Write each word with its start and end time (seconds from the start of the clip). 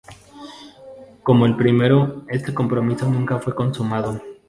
Como 1.21 1.45
el 1.45 1.55
primero, 1.55 2.25
este 2.27 2.55
compromiso 2.55 3.07
nunca 3.07 3.37
fue 3.37 3.53
consumado. 3.53 4.19